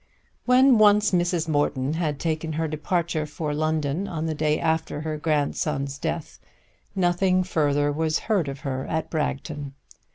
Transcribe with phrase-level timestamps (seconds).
[0.45, 1.47] When once Mrs.
[1.47, 6.39] Morton had taken her departure for London, on the day after her grandson's death,
[6.95, 9.75] nothing further was heard of her at Bragton.